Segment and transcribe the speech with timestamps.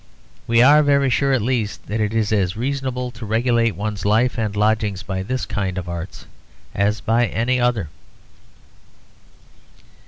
[0.47, 4.35] We are very sure, at least, that it is as reasonable to regulate one's life
[4.39, 6.25] and lodgings by this kind of art
[6.73, 7.87] as by any other.